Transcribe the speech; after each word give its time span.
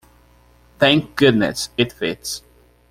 Thank 0.79 1.15
goodness 1.15 1.69
it 1.77 1.93
fits. 1.93 2.41